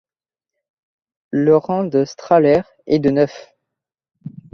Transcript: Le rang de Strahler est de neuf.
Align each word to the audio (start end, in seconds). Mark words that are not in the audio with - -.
Le 1.29 1.55
rang 1.55 1.83
de 1.83 2.05
Strahler 2.05 2.61
est 2.87 2.97
de 2.97 3.11
neuf. 3.11 3.53